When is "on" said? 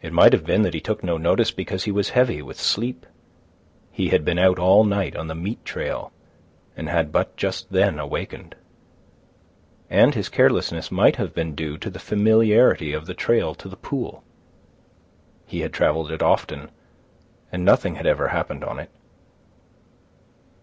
5.16-5.26, 18.64-18.78